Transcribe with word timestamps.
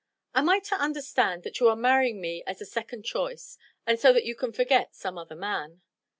"Am 0.33 0.49
I 0.49 0.57
to 0.61 0.73
understand 0.77 1.43
that 1.43 1.59
you 1.59 1.67
are 1.69 1.75
marrying 1.75 2.19
me 2.19 2.41
as 2.47 2.59
a 2.59 2.65
second 2.65 3.03
choice, 3.05 3.59
and 3.85 3.99
so 3.99 4.11
that 4.13 4.25
you 4.25 4.33
can 4.33 4.51
forget 4.51 4.95
some 4.95 5.15
other 5.15 5.35
man?" 5.35 5.83